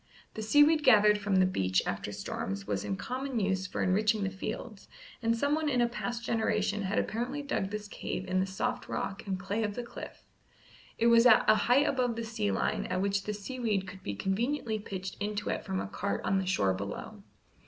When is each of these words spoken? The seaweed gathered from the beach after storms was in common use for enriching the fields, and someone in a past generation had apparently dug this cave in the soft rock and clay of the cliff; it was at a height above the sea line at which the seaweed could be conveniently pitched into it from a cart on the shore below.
The 0.33 0.41
seaweed 0.41 0.83
gathered 0.83 1.19
from 1.19 1.35
the 1.35 1.45
beach 1.45 1.83
after 1.85 2.11
storms 2.11 2.65
was 2.65 2.83
in 2.83 2.95
common 2.95 3.39
use 3.39 3.67
for 3.67 3.83
enriching 3.83 4.23
the 4.23 4.31
fields, 4.31 4.87
and 5.21 5.37
someone 5.37 5.69
in 5.69 5.79
a 5.79 5.87
past 5.87 6.23
generation 6.25 6.81
had 6.81 6.97
apparently 6.97 7.43
dug 7.43 7.69
this 7.69 7.87
cave 7.87 8.25
in 8.27 8.39
the 8.39 8.47
soft 8.47 8.89
rock 8.89 9.27
and 9.27 9.39
clay 9.39 9.61
of 9.61 9.75
the 9.75 9.83
cliff; 9.83 10.23
it 10.97 11.05
was 11.05 11.27
at 11.27 11.47
a 11.47 11.53
height 11.53 11.85
above 11.85 12.15
the 12.15 12.23
sea 12.23 12.49
line 12.49 12.87
at 12.87 12.99
which 12.99 13.25
the 13.25 13.33
seaweed 13.35 13.87
could 13.87 14.01
be 14.01 14.15
conveniently 14.15 14.79
pitched 14.79 15.17
into 15.21 15.51
it 15.51 15.63
from 15.63 15.79
a 15.79 15.85
cart 15.85 16.21
on 16.23 16.39
the 16.39 16.47
shore 16.47 16.73
below. 16.73 17.21